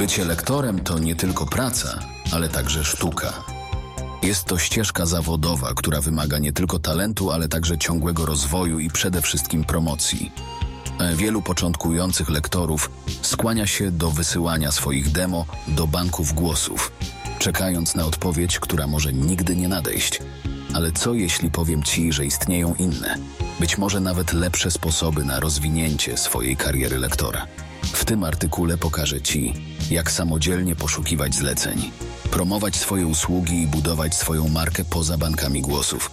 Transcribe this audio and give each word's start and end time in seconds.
Bycie 0.00 0.24
lektorem 0.24 0.78
to 0.78 0.98
nie 0.98 1.16
tylko 1.16 1.46
praca, 1.46 1.98
ale 2.32 2.48
także 2.48 2.84
sztuka. 2.84 3.32
Jest 4.22 4.44
to 4.44 4.58
ścieżka 4.58 5.06
zawodowa, 5.06 5.74
która 5.74 6.00
wymaga 6.00 6.38
nie 6.38 6.52
tylko 6.52 6.78
talentu, 6.78 7.30
ale 7.30 7.48
także 7.48 7.78
ciągłego 7.78 8.26
rozwoju 8.26 8.78
i 8.78 8.90
przede 8.90 9.22
wszystkim 9.22 9.64
promocji. 9.64 10.32
Wielu 11.14 11.42
początkujących 11.42 12.30
lektorów 12.30 12.90
skłania 13.22 13.66
się 13.66 13.90
do 13.90 14.10
wysyłania 14.10 14.72
swoich 14.72 15.12
demo 15.12 15.46
do 15.68 15.86
banków 15.86 16.32
głosów, 16.32 16.92
czekając 17.38 17.94
na 17.94 18.06
odpowiedź, 18.06 18.58
która 18.58 18.86
może 18.86 19.12
nigdy 19.12 19.56
nie 19.56 19.68
nadejść. 19.68 20.22
Ale 20.74 20.92
co 20.92 21.14
jeśli 21.14 21.50
powiem 21.50 21.82
Ci, 21.82 22.12
że 22.12 22.26
istnieją 22.26 22.74
inne, 22.74 23.18
być 23.60 23.78
może 23.78 24.00
nawet 24.00 24.32
lepsze 24.32 24.70
sposoby 24.70 25.24
na 25.24 25.40
rozwinięcie 25.40 26.16
swojej 26.16 26.56
kariery 26.56 26.98
lektora? 26.98 27.46
W 27.92 28.04
tym 28.04 28.24
artykule 28.24 28.78
pokażę 28.78 29.20
Ci, 29.20 29.54
jak 29.90 30.10
samodzielnie 30.10 30.76
poszukiwać 30.76 31.34
zleceń, 31.34 31.90
promować 32.30 32.76
swoje 32.76 33.06
usługi 33.06 33.62
i 33.62 33.66
budować 33.66 34.14
swoją 34.14 34.48
markę 34.48 34.84
poza 34.84 35.18
bankami 35.18 35.62
głosów. 35.62 36.10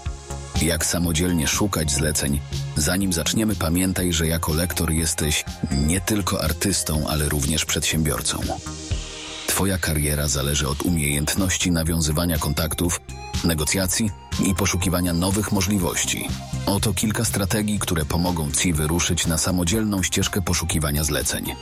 Jak 0.61 0.85
samodzielnie 0.85 1.47
szukać 1.47 1.91
zleceń, 1.91 2.39
zanim 2.75 3.13
zaczniemy, 3.13 3.55
pamiętaj, 3.55 4.13
że 4.13 4.27
jako 4.27 4.53
lektor 4.53 4.91
jesteś 4.91 5.45
nie 5.71 6.01
tylko 6.01 6.43
artystą, 6.43 7.07
ale 7.07 7.29
również 7.29 7.65
przedsiębiorcą. 7.65 8.39
Twoja 9.47 9.77
kariera 9.77 10.27
zależy 10.27 10.67
od 10.67 10.81
umiejętności 10.81 11.71
nawiązywania 11.71 12.37
kontaktów, 12.37 13.01
negocjacji 13.43 14.11
i 14.45 14.55
poszukiwania 14.55 15.13
nowych 15.13 15.51
możliwości. 15.51 16.27
Oto 16.65 16.93
kilka 16.93 17.25
strategii, 17.25 17.79
które 17.79 18.05
pomogą 18.05 18.51
Ci 18.51 18.73
wyruszyć 18.73 19.27
na 19.27 19.37
samodzielną 19.37 20.03
ścieżkę 20.03 20.41
poszukiwania 20.41 21.03
zleceń. 21.03 21.55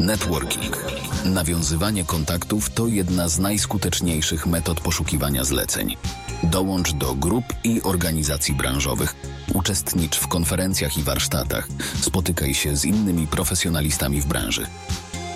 Networking. 0.00 0.84
Nawiązywanie 1.24 2.04
kontaktów 2.04 2.70
to 2.70 2.86
jedna 2.86 3.28
z 3.28 3.38
najskuteczniejszych 3.38 4.46
metod 4.46 4.80
poszukiwania 4.80 5.44
zleceń. 5.44 5.96
Dołącz 6.42 6.92
do 6.92 7.14
grup 7.14 7.44
i 7.64 7.82
organizacji 7.82 8.54
branżowych. 8.54 9.14
Uczestnicz 9.54 10.16
w 10.16 10.28
konferencjach 10.28 10.98
i 10.98 11.02
warsztatach. 11.02 11.68
Spotykaj 12.00 12.54
się 12.54 12.76
z 12.76 12.84
innymi 12.84 13.26
profesjonalistami 13.26 14.20
w 14.20 14.26
branży. 14.26 14.66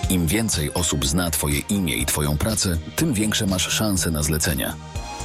Im 0.09 0.27
więcej 0.27 0.73
osób 0.73 1.05
zna 1.05 1.31
Twoje 1.31 1.59
imię 1.59 1.95
i 1.95 2.05
Twoją 2.05 2.37
pracę, 2.37 2.77
tym 2.95 3.13
większe 3.13 3.47
masz 3.47 3.67
szanse 3.69 4.11
na 4.11 4.23
zlecenia. 4.23 4.73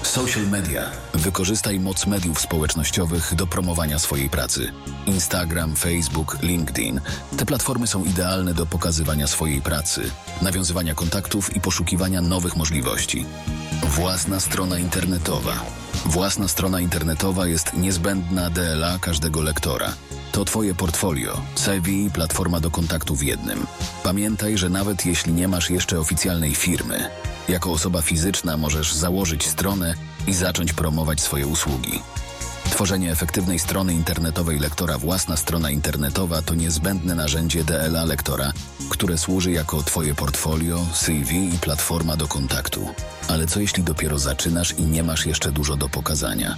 Social 0.03 0.47
media. 0.47 0.91
Wykorzystaj 1.15 1.81
moc 1.81 2.07
mediów 2.07 2.41
społecznościowych 2.41 3.35
do 3.35 3.47
promowania 3.47 3.99
swojej 3.99 4.31
pracy. 4.31 4.73
Instagram, 5.07 5.77
Facebook, 5.77 6.39
LinkedIn. 6.43 7.01
Te 7.37 7.47
platformy 7.47 7.87
są 7.87 8.05
idealne 8.05 8.55
do 8.55 8.67
pokazywania 8.67 9.27
swojej 9.27 9.61
pracy, 9.61 10.11
nawiązywania 10.43 10.95
kontaktów 10.95 11.57
i 11.57 11.61
poszukiwania 11.61 12.21
nowych 12.23 12.57
możliwości. 12.57 13.27
Własna 13.83 14.41
strona 14.41 14.79
internetowa. 14.79 15.55
Własna 16.07 16.49
strona 16.49 16.81
internetowa 16.81 17.47
jest 17.47 17.73
niezbędna 17.75 18.51
DLA 18.51 18.99
każdego 18.99 19.43
lektora. 19.43 19.95
To 20.33 20.45
Twoje 20.45 20.75
portfolio, 20.75 21.41
CV 21.55 22.07
i 22.07 22.11
platforma 22.11 22.61
do 22.61 22.71
kontaktu 22.71 23.17
w 23.17 23.23
jednym. 23.23 23.67
Pamiętaj, 24.03 24.59
że 24.59 24.69
nawet 24.69 25.07
jeśli 25.07 25.33
nie 25.33 25.49
masz 25.49 25.71
jeszcze 25.71 26.01
oficjalnej 26.01 26.55
firmy, 26.55 27.11
jako 27.49 27.73
osoba 27.73 28.03
fizyczna 28.03 28.57
możesz 28.57 28.95
założyć 28.95 29.47
stronę 29.47 29.95
i 30.27 30.35
zacząć 30.35 30.73
promować 30.73 31.21
swoje 31.21 31.47
usługi. 31.47 32.03
Tworzenie 32.65 33.13
efektywnej 33.13 33.59
strony 33.59 33.95
internetowej 33.95 34.59
lektora 34.59 34.99
Własna 34.99 35.37
strona 35.37 35.71
internetowa 35.71 36.43
to 36.43 36.55
niezbędne 36.55 37.15
narzędzie 37.15 37.65
DLA 37.65 38.05
lektora, 38.05 38.53
które 38.91 39.19
służy 39.19 39.53
jako 39.53 39.83
Twoje 39.83 40.15
portfolio, 40.15 40.87
CV 40.95 41.55
i 41.55 41.59
platforma 41.59 42.17
do 42.17 42.29
kontaktu. 42.29 42.89
Ale 43.29 43.47
co 43.47 43.61
jeśli 43.61 43.83
dopiero 43.83 44.19
zaczynasz 44.19 44.75
i 44.79 44.83
nie 44.83 45.03
masz 45.03 45.27
jeszcze 45.27 45.53
dużo 45.53 45.77
do 45.77 45.89
pokazania? 45.89 46.57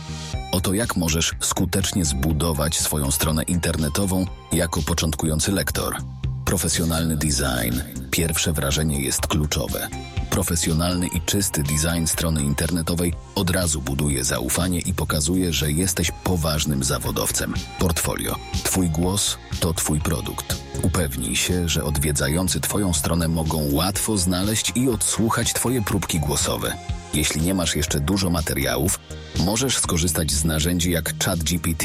Oto 0.52 0.74
jak 0.74 0.96
możesz 0.96 1.32
skutecznie 1.40 2.04
zbudować 2.04 2.78
swoją 2.78 3.10
stronę 3.10 3.42
internetową 3.42 4.26
jako 4.52 4.82
początkujący 4.82 5.52
lektor. 5.52 5.96
Profesjonalny 6.44 7.16
design. 7.16 7.80
Pierwsze 8.10 8.52
wrażenie 8.52 9.00
jest 9.00 9.26
kluczowe. 9.26 9.88
Profesjonalny 10.34 11.06
i 11.06 11.20
czysty 11.20 11.62
design 11.62 12.06
strony 12.06 12.42
internetowej 12.42 13.12
od 13.34 13.50
razu 13.50 13.80
buduje 13.80 14.24
zaufanie 14.24 14.80
i 14.80 14.94
pokazuje, 14.94 15.52
że 15.52 15.72
jesteś 15.72 16.10
poważnym 16.24 16.84
zawodowcem. 16.84 17.54
Portfolio. 17.78 18.36
Twój 18.64 18.90
głos 18.90 19.38
to 19.60 19.74
Twój 19.74 20.00
produkt. 20.00 20.56
Upewnij 20.82 21.36
się, 21.36 21.68
że 21.68 21.84
odwiedzający 21.84 22.60
Twoją 22.60 22.92
stronę 22.92 23.28
mogą 23.28 23.72
łatwo 23.72 24.18
znaleźć 24.18 24.72
i 24.74 24.88
odsłuchać 24.88 25.52
Twoje 25.52 25.82
próbki 25.82 26.20
głosowe. 26.20 26.76
Jeśli 27.14 27.40
nie 27.40 27.54
masz 27.54 27.76
jeszcze 27.76 28.00
dużo 28.00 28.30
materiałów, 28.30 29.00
możesz 29.38 29.78
skorzystać 29.78 30.32
z 30.32 30.44
narzędzi 30.44 30.90
jak 30.90 31.24
ChatGPT, 31.24 31.84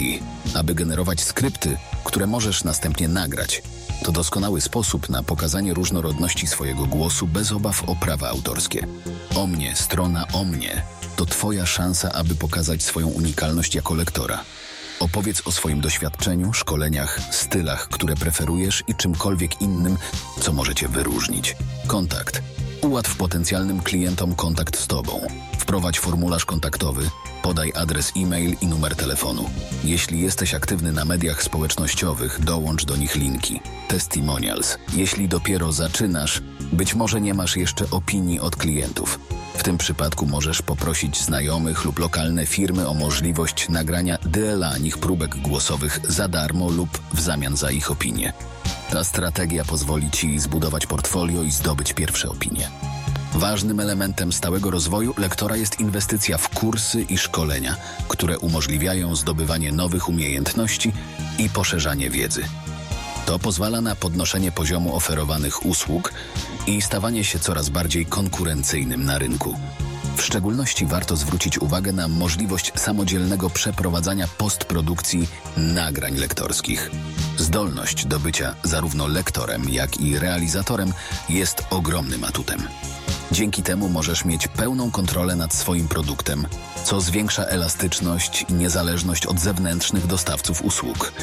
aby 0.54 0.76
generować 0.76 1.22
skrypty, 1.22 1.78
które 2.04 2.28
możesz 2.28 2.64
następnie 2.64 3.08
nagrać. 3.08 3.62
To 4.04 4.12
doskonały 4.12 4.62
sposób 4.62 5.10
na 5.10 5.24
pokazanie 5.24 5.74
różnorodności 5.74 6.48
swojego 6.48 6.86
głosu 6.86 7.28
bez 7.28 7.52
obaw 7.52 7.90
o 7.90 7.96
prawa 7.96 8.30
autorskie. 8.30 8.88
O 9.36 9.48
mnie, 9.48 9.76
strona 9.76 10.26
o 10.34 10.44
mnie, 10.44 10.82
to 11.16 11.26
Twoja 11.26 11.66
szansa, 11.66 12.12
aby 12.12 12.36
pokazać 12.36 12.84
swoją 12.84 13.08
unikalność 13.08 13.76
jako 13.76 13.94
lektora. 13.94 14.44
Opowiedz 15.00 15.48
o 15.48 15.52
swoim 15.52 15.82
doświadczeniu, 15.82 16.54
szkoleniach, 16.54 17.20
stylach, 17.32 17.88
które 17.88 18.16
preferujesz 18.16 18.84
i 18.88 18.96
czymkolwiek 18.96 19.62
innym, 19.62 19.98
co 20.42 20.54
możecie 20.54 20.88
wyróżnić. 20.88 21.56
Kontakt. 21.88 22.42
Ułatw 22.82 23.18
potencjalnym 23.18 23.82
klientom 23.82 24.36
kontakt 24.36 24.78
z 24.78 24.88
Tobą. 24.88 25.28
Wprowadź 25.58 26.00
formularz 26.00 26.46
kontaktowy, 26.46 27.10
podaj 27.42 27.74
adres 27.76 28.12
e-mail 28.18 28.56
i 28.62 28.68
numer 28.68 28.96
telefonu. 28.96 29.50
Jeśli 29.84 30.22
jesteś 30.22 30.54
aktywny 30.54 30.92
na 30.92 31.06
mediach 31.06 31.44
społecznościowych, 31.44 32.40
dołącz 32.44 32.86
do 32.86 32.96
nich 32.96 33.16
linki. 33.16 33.60
Testimonials. 33.88 34.78
Jeśli 34.94 35.28
dopiero 35.28 35.72
zaczynasz, 35.72 36.42
być 36.72 36.96
może 36.96 37.22
nie 37.22 37.34
masz 37.34 37.58
jeszcze 37.58 37.86
opinii 37.92 38.40
od 38.40 38.56
klientów. 38.56 39.20
W 39.58 39.64
tym 39.64 39.78
przypadku 39.78 40.26
możesz 40.26 40.62
poprosić 40.62 41.22
znajomych 41.22 41.86
lub 41.86 42.00
lokalne 42.00 42.46
firmy 42.46 42.88
o 42.88 42.94
możliwość 42.94 43.70
nagrania 43.70 44.18
DLA 44.18 44.78
nich 44.78 44.98
próbek 44.98 45.36
głosowych 45.36 46.00
za 46.08 46.28
darmo 46.28 46.70
lub 46.70 46.90
w 47.14 47.22
zamian 47.22 47.58
za 47.58 47.72
ich 47.72 47.92
opinię. 47.92 48.34
Ta 48.90 49.04
strategia 49.04 49.66
pozwoli 49.66 50.12
Ci 50.12 50.40
zbudować 50.40 50.86
portfolio 50.86 51.44
i 51.44 51.52
zdobyć 51.52 51.94
pierwsze 51.94 52.30
opinie. 52.30 52.70
Ważnym 53.34 53.80
elementem 53.80 54.34
stałego 54.34 54.72
rozwoju 54.72 55.14
lektora 55.18 55.56
jest 55.56 55.80
inwestycja 55.80 56.38
w 56.38 56.50
kursy 56.50 57.02
i 57.02 57.18
szkolenia, 57.18 57.76
które 58.08 58.40
umożliwiają 58.40 59.16
zdobywanie 59.16 59.72
nowych 59.72 60.10
umiejętności 60.10 60.92
i 61.38 61.50
poszerzanie 61.50 62.10
wiedzy. 62.10 62.44
To 63.26 63.40
pozwala 63.40 63.82
na 63.82 63.96
podnoszenie 63.96 64.52
poziomu 64.52 64.96
oferowanych 64.96 65.66
usług 65.66 66.14
i 66.68 66.82
stawanie 66.82 67.24
się 67.24 67.40
coraz 67.40 67.70
bardziej 67.70 68.06
konkurencyjnym 68.06 69.06
na 69.06 69.18
rynku. 69.18 69.56
W 70.20 70.22
szczególności 70.22 70.86
warto 70.86 71.16
zwrócić 71.16 71.60
uwagę 71.60 71.92
na 71.92 72.08
możliwość 72.08 72.72
samodzielnego 72.76 73.50
przeprowadzania 73.50 74.28
postprodukcji 74.38 75.28
nagrań 75.58 76.16
lektorskich. 76.16 76.92
Zdolność 77.38 78.06
do 78.06 78.20
bycia 78.20 78.56
zarówno 78.64 79.08
lektorem, 79.08 79.70
jak 79.70 80.02
i 80.02 80.20
realizatorem 80.20 80.94
jest 81.30 81.64
ogromnym 81.70 82.24
atutem. 82.24 82.68
Dzięki 83.32 83.64
temu 83.64 83.90
możesz 83.90 84.26
mieć 84.26 84.48
pełną 84.48 84.92
kontrolę 84.92 85.36
nad 85.36 85.54
swoim 85.54 85.88
produktem, 85.88 86.46
co 86.84 87.02
zwiększa 87.02 87.44
elastyczność 87.44 88.46
i 88.50 88.54
niezależność 88.54 89.26
od 89.26 89.40
zewnętrznych 89.40 90.08
dostawców 90.08 90.62
usług. 90.62 91.14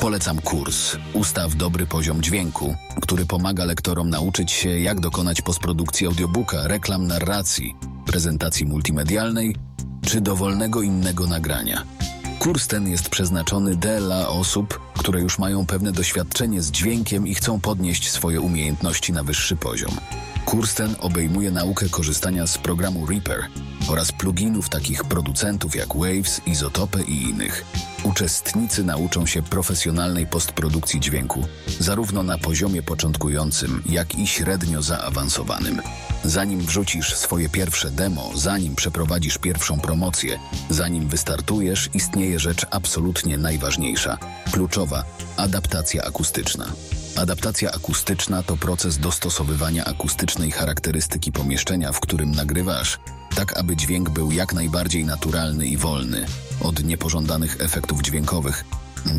Polecam 0.00 0.40
kurs 0.40 0.96
Ustaw 1.12 1.54
dobry 1.54 1.86
poziom 1.86 2.22
dźwięku, 2.22 2.76
który 3.02 3.26
pomaga 3.26 3.64
lektorom 3.64 4.10
nauczyć 4.10 4.52
się, 4.52 4.78
jak 4.78 5.00
dokonać 5.00 5.42
postprodukcji 5.42 6.06
audiobooka, 6.06 6.68
reklam 6.68 7.06
narracji, 7.06 7.74
prezentacji 8.06 8.66
multimedialnej 8.66 9.56
czy 10.06 10.20
dowolnego 10.20 10.82
innego 10.82 11.26
nagrania. 11.26 11.82
Kurs 12.38 12.66
ten 12.66 12.88
jest 12.88 13.08
przeznaczony 13.08 13.76
dla 13.76 14.28
osób, 14.28 14.80
które 14.98 15.20
już 15.20 15.38
mają 15.38 15.66
pewne 15.66 15.92
doświadczenie 15.92 16.62
z 16.62 16.70
dźwiękiem 16.70 17.26
i 17.26 17.34
chcą 17.34 17.60
podnieść 17.60 18.10
swoje 18.10 18.40
umiejętności 18.40 19.12
na 19.12 19.22
wyższy 19.22 19.56
poziom. 19.56 19.90
Kurs 20.46 20.74
ten 20.74 20.94
obejmuje 21.00 21.50
naukę 21.50 21.88
korzystania 21.88 22.46
z 22.46 22.58
programu 22.58 23.06
Reaper 23.06 23.46
oraz 23.88 24.12
pluginów 24.12 24.68
takich 24.68 25.04
producentów 25.04 25.76
jak 25.76 25.96
Waves, 25.96 26.40
Izotopy 26.46 27.02
i 27.02 27.22
innych. 27.22 27.64
Uczestnicy 28.02 28.84
nauczą 28.84 29.26
się 29.26 29.42
profesjonalnej 29.42 30.26
postprodukcji 30.26 31.00
dźwięku, 31.00 31.46
zarówno 31.80 32.22
na 32.22 32.38
poziomie 32.38 32.82
początkującym, 32.82 33.82
jak 33.88 34.18
i 34.18 34.26
średnio 34.26 34.82
zaawansowanym. 34.82 35.82
Zanim 36.24 36.60
wrzucisz 36.60 37.14
swoje 37.14 37.48
pierwsze 37.48 37.90
demo, 37.90 38.30
zanim 38.34 38.74
przeprowadzisz 38.74 39.38
pierwszą 39.38 39.80
promocję, 39.80 40.38
zanim 40.70 41.08
wystartujesz, 41.08 41.90
istnieje 41.94 42.38
rzecz 42.38 42.66
absolutnie 42.70 43.38
najważniejsza 43.38 44.18
kluczowa 44.52 45.04
adaptacja 45.36 46.02
akustyczna. 46.02 46.66
Adaptacja 47.16 47.70
akustyczna 47.72 48.42
to 48.42 48.56
proces 48.56 48.98
dostosowywania 48.98 49.84
akustycznej 49.84 50.50
charakterystyki 50.50 51.32
pomieszczenia, 51.32 51.92
w 51.92 52.00
którym 52.00 52.30
nagrywasz, 52.30 52.98
tak 53.36 53.58
aby 53.58 53.76
dźwięk 53.76 54.10
był 54.10 54.32
jak 54.32 54.52
najbardziej 54.52 55.04
naturalny 55.04 55.66
i 55.66 55.76
wolny 55.76 56.26
od 56.60 56.84
niepożądanych 56.84 57.56
efektów 57.60 58.02
dźwiękowych, 58.02 58.64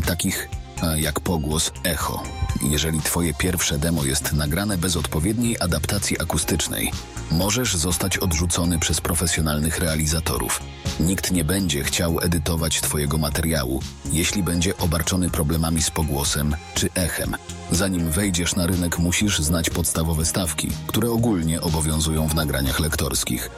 takich 0.06 0.48
jak 0.96 1.20
pogłos 1.20 1.72
echo. 1.84 2.22
Jeżeli 2.62 3.00
twoje 3.00 3.34
pierwsze 3.34 3.78
demo 3.78 4.04
jest 4.04 4.32
nagrane 4.32 4.78
bez 4.78 4.96
odpowiedniej 4.96 5.56
adaptacji 5.60 6.20
akustycznej, 6.20 6.92
możesz 7.30 7.76
zostać 7.76 8.18
odrzucony 8.18 8.78
przez 8.78 9.00
profesjonalnych 9.00 9.78
realizatorów. 9.78 10.60
Nikt 11.00 11.30
nie 11.30 11.44
będzie 11.44 11.84
chciał 11.84 12.20
edytować 12.20 12.80
twojego 12.80 13.18
materiału, 13.18 13.82
jeśli 14.12 14.42
będzie 14.42 14.76
obarczony 14.76 15.30
problemami 15.30 15.82
z 15.82 15.90
pogłosem 15.90 16.56
czy 16.74 16.88
echem. 16.94 17.36
Zanim 17.70 18.10
wejdziesz 18.10 18.56
na 18.56 18.66
rynek, 18.66 18.98
musisz 18.98 19.38
znać 19.38 19.70
podstawowe 19.70 20.24
stawki, 20.24 20.68
które 20.86 21.10
ogólnie 21.10 21.60
obowiązują 21.60 22.28
w 22.28 22.34
nagraniach 22.34 22.80
lektorskich. 22.80 23.50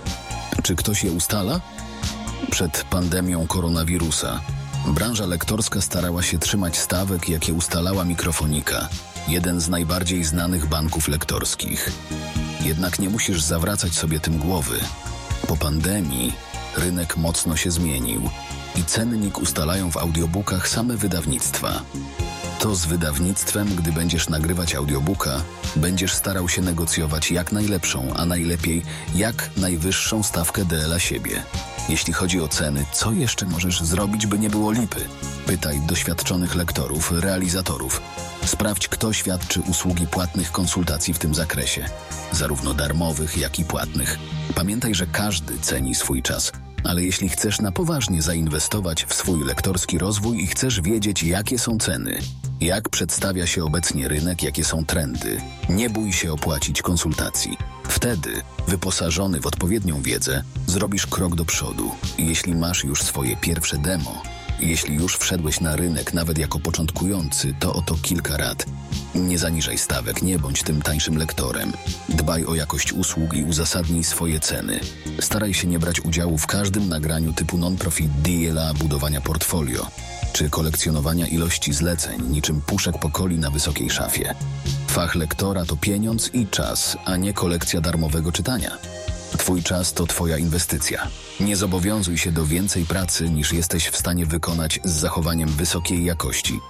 Czy 0.63 0.77
ktoś 0.77 1.05
je 1.05 1.13
ustala? 1.13 1.61
Przed 2.51 2.85
pandemią 2.85 3.47
koronawirusa 3.47 4.41
Branża 4.87 5.27
lektorska 5.27 5.81
starała 5.81 6.23
się 6.23 6.39
trzymać 6.39 6.79
stawek, 6.79 7.29
jakie 7.29 7.55
ustalała 7.55 8.05
mikrofonika, 8.05 8.89
jeden 9.29 9.61
z 9.61 9.69
najbardziej 9.69 10.25
znanych 10.25 10.67
banków 10.67 11.09
lektorskich. 11.09 11.93
Jednak 12.61 12.99
nie 12.99 13.11
musisz 13.11 13.43
zawracać 13.43 13.93
sobie 13.93 14.21
tym 14.21 14.39
głowy. 14.39 14.81
Po 15.49 15.57
pandemii 15.57 16.33
rynek 16.77 17.17
mocno 17.17 17.57
się 17.57 17.71
zmienił 17.71 18.31
i 18.77 18.85
cennik 18.85 19.39
ustalają 19.39 19.91
w 19.91 19.97
audiobookach 19.97 20.69
same 20.69 20.97
wydawnictwa. 20.97 21.83
To 22.61 22.75
z 22.75 22.87
wydawnictwem, 22.87 23.69
gdy 23.75 23.93
będziesz 23.93 24.29
nagrywać 24.29 24.75
audiobooka, 24.75 25.43
będziesz 25.77 26.15
starał 26.15 26.49
się 26.49 26.63
negocjować 26.63 27.31
jak 27.31 27.53
najlepszą, 27.53 28.15
a 28.17 28.27
najlepiej 28.27 28.83
jak 29.15 29.51
najwyższą 29.57 30.23
stawkę 30.23 30.65
dla 30.65 30.99
siebie. 30.99 31.43
Jeśli 31.89 32.13
chodzi 32.13 32.41
o 32.41 32.49
ceny, 32.49 32.85
co 32.93 33.13
jeszcze 33.13 33.47
możesz 33.47 33.81
zrobić, 33.81 34.27
by 34.27 34.39
nie 34.39 34.51
było 34.51 34.73
lipy? 34.73 35.01
Pytaj 35.47 35.81
doświadczonych 35.81 36.55
lektorów, 36.55 37.13
realizatorów. 37.13 38.03
Sprawdź, 38.45 38.89
kto 38.89 39.13
świadczy 39.13 39.61
usługi 39.61 40.07
płatnych 40.07 40.53
konsultacji 40.53 41.15
w 41.15 41.19
tym 41.19 41.35
zakresie, 41.35 41.85
zarówno 42.33 42.75
darmowych, 42.75 43.39
jak 43.39 43.59
i 43.59 43.65
płatnych. 43.65 44.19
Pamiętaj, 44.55 44.95
że 44.95 45.07
każdy 45.07 45.59
ceni 45.59 45.95
swój 45.95 46.23
czas. 46.23 46.53
Ale 46.85 47.03
jeśli 47.03 47.29
chcesz 47.29 47.61
na 47.61 47.73
poważnie 47.73 48.23
zainwestować 48.23 49.05
w 49.05 49.15
swój 49.15 49.45
lektorski 49.45 49.99
rozwój 49.99 50.43
i 50.43 50.47
chcesz 50.47 50.81
wiedzieć, 50.81 51.23
jakie 51.23 51.59
są 51.59 51.79
ceny, 51.79 52.19
jak 52.61 52.89
przedstawia 52.89 53.47
się 53.47 53.65
obecnie 53.65 54.09
rynek, 54.09 54.43
jakie 54.43 54.65
są 54.65 54.85
trendy, 54.85 55.41
nie 55.69 55.91
bój 55.91 56.13
się 56.13 56.33
opłacić 56.33 56.83
konsultacji. 56.83 57.57
Wtedy, 57.89 58.43
wyposażony 58.69 59.41
w 59.41 59.47
odpowiednią 59.47 60.03
wiedzę, 60.03 60.43
zrobisz 60.67 61.07
krok 61.07 61.35
do 61.35 61.45
przodu. 61.45 61.91
Jeśli 62.19 62.55
masz 62.55 62.85
już 62.85 63.03
swoje 63.03 63.37
pierwsze 63.37 63.79
demo, 63.79 64.23
jeśli 64.61 64.95
już 64.95 65.17
wszedłeś 65.17 65.61
na 65.61 65.77
rynek 65.77 66.15
nawet 66.15 66.39
jako 66.39 66.59
początkujący, 66.59 67.55
to 67.61 67.73
oto 67.73 67.95
kilka 68.03 68.37
rad. 68.37 68.67
Nie 69.15 69.39
zaniżaj 69.39 69.79
stawek, 69.79 70.23
nie 70.23 70.39
bądź 70.39 70.63
tym 70.63 70.83
tańszym 70.83 71.17
lektorem. 71.17 71.73
Dbaj 72.09 72.45
o 72.45 72.55
jakość 72.55 72.93
usług 72.93 73.35
i 73.35 73.45
uzasadnij 73.45 74.05
swoje 74.05 74.41
ceny. 74.41 74.81
Staraj 75.21 75.55
się 75.55 75.69
nie 75.69 75.79
brać 75.79 76.01
udziału 76.01 76.39
w 76.39 76.47
każdym 76.47 76.89
nagraniu 76.89 77.33
typu 77.33 77.59
non-profit 77.59 78.11
deala 78.23 78.75
budowania 78.75 79.21
portfolio 79.21 79.87
czy 80.33 80.51
kolekcjonowania 80.51 81.27
ilości 81.27 81.73
zleceń 81.73 82.23
niczym 82.29 82.61
puszek 82.61 82.99
pokoli 82.99 83.39
na 83.39 83.51
wysokiej 83.51 83.91
szafie. 83.91 84.35
Fach 84.89 85.15
lektora 85.15 85.65
to 85.65 85.77
pieniądz 85.77 86.35
i 86.35 86.47
czas, 86.47 86.97
a 87.05 87.17
nie 87.17 87.33
kolekcja 87.33 87.81
darmowego 87.81 88.33
czytania. 88.33 88.79
Twój 89.39 89.63
czas 89.63 89.93
to 89.93 90.07
Twoja 90.07 90.39
inwestycja. 90.39 91.07
Nie 91.41 91.57
zobowiązuj 91.57 92.19
się 92.19 92.33
do 92.33 92.47
więcej 92.47 92.85
pracy 92.85 93.31
niż 93.31 93.53
jesteś 93.53 93.89
w 93.89 93.97
stanie 93.97 94.27
wykonać 94.27 94.81
z 94.85 94.91
zachowaniem 94.91 95.49
wysokiej 95.49 96.05
jakości. 96.05 96.61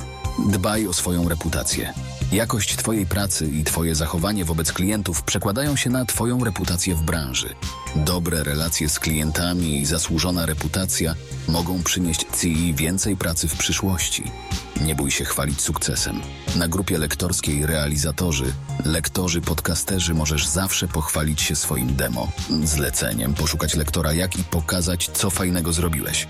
Dbaj 0.49 0.87
o 0.87 0.93
swoją 0.93 1.29
reputację. 1.29 1.95
Jakość 2.33 2.77
Twojej 2.77 3.07
pracy 3.07 3.47
i 3.47 3.65
Twoje 3.65 3.95
zachowanie 3.95 4.45
wobec 4.45 4.73
klientów 4.73 5.23
przekładają 5.23 5.77
się 5.77 5.91
na 5.91 6.05
Twoją 6.05 6.45
reputację 6.45 6.95
w 6.95 7.03
branży. 7.03 7.55
Dobre 7.97 8.45
relacje 8.45 8.89
z 8.89 8.99
klientami 8.99 9.81
i 9.81 9.87
zasłużona 9.87 10.47
reputacja 10.47 11.15
mogą 11.49 11.83
przynieść 11.83 12.27
CI 12.41 12.75
więcej 12.75 13.17
pracy 13.17 13.49
w 13.49 13.57
przyszłości. 13.57 14.23
Nie 14.81 14.95
bój 14.95 15.11
się 15.11 15.25
chwalić 15.25 15.61
sukcesem. 15.61 16.21
Na 16.57 16.69
grupie 16.69 16.99
lektorskiej 16.99 17.67
realizatorzy, 17.67 18.53
lektorzy, 18.85 19.41
podcasterzy 19.41 20.15
możesz 20.15 20.47
zawsze 20.47 20.89
pochwalić 20.89 21.43
się 21.43 21.57
swoim 21.57 21.97
demo, 21.97 22.29
zleceniem, 22.65 23.35
poszukać 23.35 23.75
lektora 23.75 24.13
jak 24.13 24.39
i 24.39 24.45
pokazać, 24.45 25.11
co 25.13 25.31
fajnego 25.31 25.73
zrobiłeś. 25.73 26.29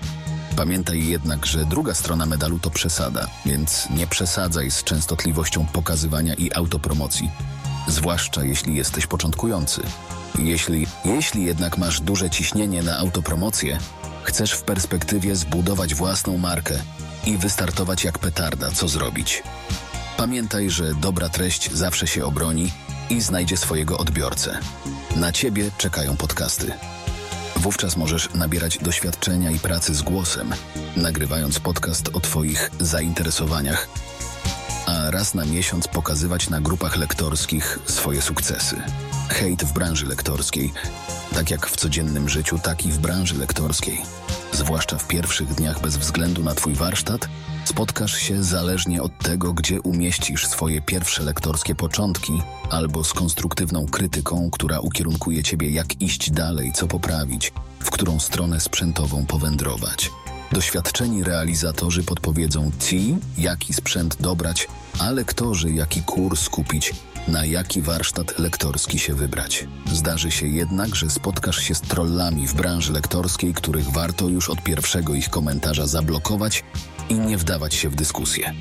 Pamiętaj 0.55 1.07
jednak, 1.07 1.45
że 1.45 1.65
druga 1.65 1.93
strona 1.93 2.25
medalu 2.25 2.59
to 2.59 2.69
przesada, 2.69 3.27
więc 3.45 3.89
nie 3.89 4.07
przesadzaj 4.07 4.71
z 4.71 4.83
częstotliwością 4.83 5.65
pokazywania 5.65 6.33
i 6.33 6.53
autopromocji, 6.53 7.31
zwłaszcza 7.87 8.43
jeśli 8.43 8.75
jesteś 8.75 9.07
początkujący. 9.07 9.81
Jeśli, 10.39 10.87
jeśli 11.05 11.43
jednak 11.43 11.77
masz 11.77 12.01
duże 12.01 12.29
ciśnienie 12.29 12.83
na 12.83 12.97
autopromocję, 12.97 13.77
chcesz 14.23 14.51
w 14.51 14.63
perspektywie 14.63 15.35
zbudować 15.35 15.95
własną 15.95 16.37
markę 16.37 16.79
i 17.25 17.37
wystartować 17.37 18.03
jak 18.03 18.19
petarda, 18.19 18.71
co 18.71 18.87
zrobić. 18.87 19.43
Pamiętaj, 20.17 20.69
że 20.69 20.95
dobra 20.95 21.29
treść 21.29 21.71
zawsze 21.71 22.07
się 22.07 22.25
obroni 22.25 22.71
i 23.09 23.21
znajdzie 23.21 23.57
swojego 23.57 23.97
odbiorcę. 23.97 24.59
Na 25.15 25.31
ciebie 25.31 25.71
czekają 25.77 26.17
podcasty. 26.17 26.73
Wówczas 27.61 27.97
możesz 27.97 28.33
nabierać 28.33 28.77
doświadczenia 28.77 29.51
i 29.51 29.59
pracy 29.59 29.95
z 29.95 30.01
głosem, 30.01 30.53
nagrywając 30.95 31.59
podcast 31.59 32.09
o 32.13 32.19
Twoich 32.19 32.71
zainteresowaniach, 32.79 33.87
a 34.85 35.11
raz 35.11 35.33
na 35.33 35.45
miesiąc 35.45 35.87
pokazywać 35.87 36.49
na 36.49 36.61
grupach 36.61 36.97
lektorskich 36.97 37.79
swoje 37.85 38.21
sukcesy. 38.21 38.81
Hejt 39.29 39.63
w 39.63 39.73
branży 39.73 40.05
lektorskiej, 40.05 40.73
tak 41.33 41.51
jak 41.51 41.67
w 41.67 41.75
codziennym 41.75 42.29
życiu, 42.29 42.59
tak 42.59 42.85
i 42.85 42.91
w 42.91 42.99
branży 42.99 43.37
lektorskiej. 43.37 44.01
Zwłaszcza 44.53 44.97
w 44.97 45.07
pierwszych 45.07 45.53
dniach 45.53 45.81
bez 45.81 45.97
względu 45.97 46.43
na 46.43 46.55
Twój 46.55 46.73
warsztat, 46.73 47.29
spotkasz 47.65 48.13
się 48.13 48.43
zależnie 48.43 49.01
od 49.01 49.17
tego, 49.17 49.53
gdzie 49.53 49.81
umieścisz 49.81 50.47
swoje 50.47 50.81
pierwsze 50.81 51.23
lektorskie 51.23 51.75
początki, 51.75 52.33
albo 52.69 53.03
z 53.03 53.13
konstruktywną 53.13 53.85
krytyką, 53.85 54.49
która 54.51 54.79
ukierunkuje 54.79 55.43
Ciebie, 55.43 55.69
jak 55.69 56.01
iść 56.01 56.31
dalej, 56.31 56.71
co 56.73 56.87
poprawić, 56.87 57.53
w 57.79 57.91
którą 57.91 58.19
stronę 58.19 58.59
sprzętową 58.59 59.25
powędrować. 59.25 60.11
Doświadczeni 60.51 61.23
realizatorzy 61.23 62.03
podpowiedzą 62.03 62.71
Ci, 62.79 63.15
jaki 63.37 63.73
sprzęt 63.73 64.17
dobrać, 64.19 64.67
a 64.99 65.11
lektorzy, 65.11 65.71
jaki 65.71 66.01
kurs 66.01 66.49
kupić, 66.49 66.93
na 67.27 67.45
jaki 67.45 67.81
warsztat 67.81 68.39
lektorski 68.39 68.99
się 68.99 69.13
wybrać. 69.13 69.67
Zdarzy 69.93 70.31
się 70.31 70.47
jednak, 70.47 70.95
że 70.95 71.09
spotkasz 71.09 71.57
się 71.57 71.75
z 71.75 71.81
trollami 71.81 72.47
w 72.47 72.53
branży 72.53 72.93
lektorskiej, 72.93 73.53
których 73.53 73.89
warto 73.89 74.29
już 74.29 74.49
od 74.49 74.63
pierwszego 74.63 75.13
ich 75.13 75.29
komentarza 75.29 75.87
zablokować 75.87 76.63
i 77.11 77.19
nie 77.19 77.37
wdawać 77.37 77.75
się 77.75 77.89
w 77.89 77.95
dyskusję. 77.95 78.53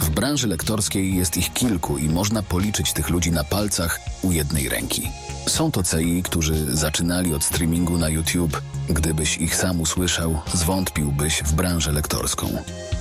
W 0.00 0.10
branży 0.10 0.48
lektorskiej 0.48 1.16
jest 1.16 1.36
ich 1.36 1.52
kilku 1.52 1.98
i 1.98 2.08
można 2.08 2.42
policzyć 2.42 2.92
tych 2.92 3.10
ludzi 3.10 3.32
na 3.32 3.44
palcach 3.44 4.00
u 4.22 4.32
jednej 4.32 4.68
ręki. 4.68 5.10
Są 5.48 5.70
to 5.70 5.82
CI, 5.82 6.22
którzy 6.22 6.76
zaczynali 6.76 7.34
od 7.34 7.44
streamingu 7.44 7.98
na 7.98 8.08
YouTube. 8.08 8.62
Gdybyś 8.88 9.36
ich 9.36 9.56
sam 9.56 9.80
usłyszał, 9.80 10.40
zwątpiłbyś 10.54 11.42
w 11.42 11.52
branżę 11.52 11.92
lektorską. 11.92 12.48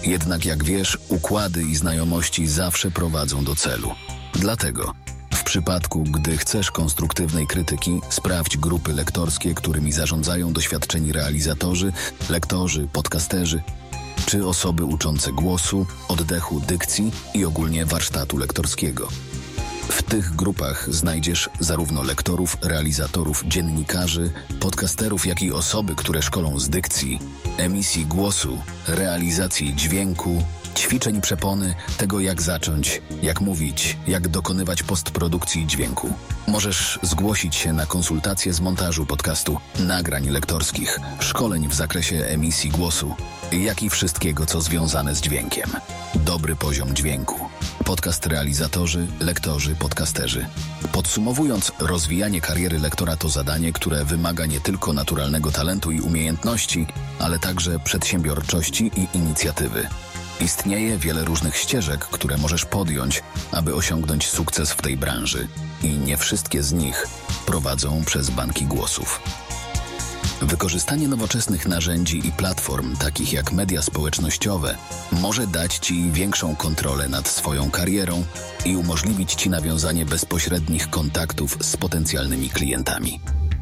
Jednak 0.03 0.45
jak 0.45 0.63
wiesz, 0.63 0.97
układy 1.09 1.63
i 1.63 1.75
znajomości 1.75 2.47
zawsze 2.47 2.91
prowadzą 2.91 3.43
do 3.43 3.55
celu. 3.55 3.91
Dlatego 4.33 4.93
w 5.33 5.43
przypadku, 5.43 6.03
gdy 6.03 6.37
chcesz 6.37 6.71
konstruktywnej 6.71 7.47
krytyki, 7.47 8.01
sprawdź 8.09 8.57
grupy 8.57 8.93
lektorskie, 8.93 9.53
którymi 9.53 9.91
zarządzają 9.91 10.53
doświadczeni 10.53 11.11
realizatorzy, 11.11 11.93
lektorzy, 12.29 12.87
podcasterzy 12.93 13.63
czy 14.25 14.45
osoby 14.47 14.85
uczące 14.85 15.31
głosu, 15.31 15.85
oddechu, 16.07 16.59
dykcji 16.59 17.11
i 17.33 17.45
ogólnie 17.45 17.85
warsztatu 17.85 18.37
lektorskiego. 18.37 19.07
W 19.89 20.03
tych 20.03 20.35
grupach 20.35 20.93
znajdziesz 20.93 21.49
zarówno 21.59 22.03
lektorów, 22.03 22.57
realizatorów, 22.61 23.43
dziennikarzy, 23.47 24.31
podcasterów, 24.59 25.25
jak 25.25 25.41
i 25.41 25.51
osoby, 25.51 25.95
które 25.95 26.21
szkolą 26.21 26.59
z 26.59 26.69
dykcji, 26.69 27.19
emisji 27.57 28.05
głosu, 28.05 28.61
realizacji 28.87 29.75
dźwięku, 29.75 30.43
ćwiczeń 30.73 31.21
przepony, 31.21 31.75
tego 31.97 32.19
jak 32.19 32.41
zacząć, 32.41 33.01
jak 33.21 33.41
mówić, 33.41 33.97
jak 34.07 34.27
dokonywać 34.27 34.83
postprodukcji 34.83 35.67
dźwięku. 35.67 36.13
Możesz 36.47 36.99
zgłosić 37.03 37.55
się 37.55 37.73
na 37.73 37.85
konsultacje 37.85 38.53
z 38.53 38.59
montażu 38.59 39.05
podcastu, 39.05 39.57
nagrań 39.79 40.29
lektorskich, 40.29 40.99
szkoleń 41.19 41.67
w 41.67 41.73
zakresie 41.73 42.15
emisji 42.15 42.69
głosu, 42.69 43.15
jak 43.51 43.83
i 43.83 43.89
wszystkiego, 43.89 44.45
co 44.45 44.61
związane 44.61 45.15
z 45.15 45.21
dźwiękiem. 45.21 45.69
Dobry 46.15 46.55
poziom 46.55 46.95
dźwięku 46.95 47.49
Podcast 47.85 48.25
realizatorzy, 48.25 49.07
lektorzy, 49.19 49.75
podcasterzy. 49.75 50.45
Podsumowując, 50.91 51.71
rozwijanie 51.79 52.41
kariery 52.41 52.79
lektora 52.79 53.17
to 53.17 53.29
zadanie, 53.29 53.73
które 53.73 54.05
wymaga 54.05 54.45
nie 54.45 54.59
tylko 54.59 54.93
naturalnego 54.93 55.51
talentu 55.51 55.91
i 55.91 56.01
umiejętności, 56.01 56.87
ale 57.19 57.39
także 57.39 57.79
przedsiębiorczości 57.79 58.91
i 58.95 59.17
inicjatywy. 59.17 59.87
Istnieje 60.39 60.97
wiele 60.97 61.25
różnych 61.25 61.57
ścieżek, 61.57 62.05
które 62.05 62.37
możesz 62.37 62.65
podjąć, 62.65 63.23
aby 63.51 63.75
osiągnąć 63.75 64.27
sukces 64.27 64.71
w 64.71 64.81
tej 64.81 64.97
branży, 64.97 65.47
i 65.83 65.87
nie 65.89 66.17
wszystkie 66.17 66.63
z 66.63 66.73
nich 66.73 67.07
prowadzą 67.45 68.03
przez 68.05 68.29
banki 68.29 68.65
głosów. 68.65 69.21
Wykorzystanie 70.41 71.07
nowoczesnych 71.07 71.67
narzędzi 71.67 72.27
i 72.27 72.31
platform, 72.31 72.95
takich 72.95 73.33
jak 73.33 73.51
media 73.51 73.81
społecznościowe, 73.81 74.77
może 75.11 75.47
dać 75.47 75.77
Ci 75.77 76.11
większą 76.11 76.55
kontrolę 76.55 77.09
nad 77.09 77.27
swoją 77.27 77.71
karierą 77.71 78.23
i 78.65 78.75
umożliwić 78.75 79.33
Ci 79.33 79.49
nawiązanie 79.49 80.05
bezpośrednich 80.05 80.89
kontaktów 80.89 81.57
z 81.61 81.77
potencjalnymi 81.77 82.49
klientami. 82.49 83.19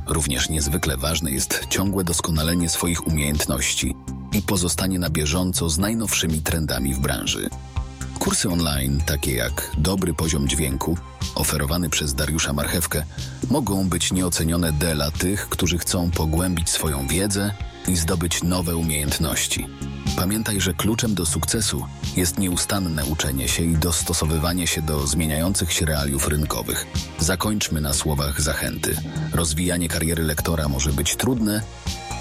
Również 0.08 0.50
niezwykle 0.50 0.98
ważne 0.98 1.32
jest 1.32 1.68
ciągłe 1.70 2.04
doskonalenie 2.04 2.70
swoich 2.70 3.08
umiejętności 3.08 3.96
pozostanie 4.42 5.00
na 5.00 5.10
bieżąco 5.10 5.70
z 5.70 5.78
najnowszymi 5.78 6.42
trendami 6.42 6.94
w 6.94 7.00
branży. 7.00 7.50
Kursy 8.20 8.50
online, 8.50 9.02
takie 9.06 9.34
jak 9.34 9.72
Dobry 9.78 10.14
Poziom 10.14 10.48
Dźwięku, 10.48 10.98
oferowany 11.36 11.90
przez 11.90 12.14
Dariusza 12.14 12.54
Marchewkę, 12.54 13.04
mogą 13.50 13.90
być 13.90 14.12
nieocenione 14.12 14.72
dla 14.72 15.12
tych, 15.12 15.50
którzy 15.50 15.78
chcą 15.78 16.12
pogłębić 16.12 16.70
swoją 16.70 17.08
wiedzę 17.08 17.54
i 17.88 17.96
zdobyć 17.96 18.44
nowe 18.44 18.76
umiejętności. 18.76 19.68
Pamiętaj, 20.16 20.62
że 20.62 20.74
kluczem 20.74 21.16
do 21.16 21.26
sukcesu 21.26 21.86
jest 22.16 22.40
nieustanne 22.40 23.06
uczenie 23.06 23.48
się 23.48 23.64
i 23.64 23.78
dostosowywanie 23.78 24.68
się 24.68 24.82
do 24.82 25.08
zmieniających 25.08 25.74
się 25.74 25.86
realiów 25.86 26.28
rynkowych. 26.28 26.86
Zakończmy 27.20 27.82
na 27.82 27.94
słowach 27.94 28.42
zachęty. 28.42 28.96
Rozwijanie 29.34 29.90
kariery 29.90 30.24
lektora 30.24 30.68
może 30.70 30.94
być 30.94 31.16
trudne, 31.16 31.62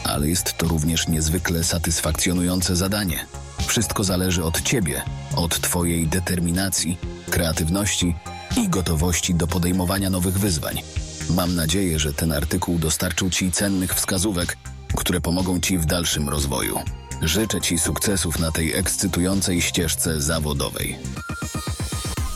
ale 0.04 0.28
jest 0.28 0.58
to 0.58 0.68
również 0.68 1.08
niezwykle 1.08 1.64
satysfakcjonujące 1.64 2.76
zadanie. 2.76 3.26
Wszystko 3.66 4.04
zależy 4.04 4.44
od 4.44 4.62
Ciebie, 4.62 5.02
od 5.36 5.60
Twojej 5.60 6.06
determinacji, 6.06 6.98
kreatywności 7.30 8.14
i 8.56 8.68
gotowości 8.68 9.34
do 9.34 9.46
podejmowania 9.46 10.10
nowych 10.10 10.38
wyzwań. 10.38 10.82
Mam 11.30 11.54
nadzieję, 11.54 11.98
że 11.98 12.12
ten 12.12 12.32
artykuł 12.32 12.78
dostarczył 12.78 13.30
Ci 13.30 13.52
cennych 13.52 13.94
wskazówek, 13.94 14.56
które 14.96 15.20
pomogą 15.20 15.60
Ci 15.60 15.78
w 15.78 15.86
dalszym 15.86 16.28
rozwoju. 16.28 16.78
Życzę 17.22 17.60
Ci 17.60 17.78
sukcesów 17.78 18.38
na 18.38 18.52
tej 18.52 18.74
ekscytującej 18.74 19.62
ścieżce 19.62 20.22
zawodowej. 20.22 20.98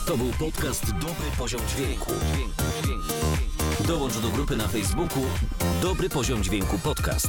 To 0.07 0.17
był 0.17 0.31
podcast 0.39 0.85
Dobry 0.91 1.31
Poziom 1.37 1.61
Dźwięku. 1.75 2.11
Dołącz 3.87 4.17
do 4.17 4.29
grupy 4.29 4.55
na 4.55 4.67
Facebooku 4.67 5.23
Dobry 5.81 6.09
Poziom 6.09 6.43
Dźwięku 6.43 6.79
Podcast. 6.79 7.27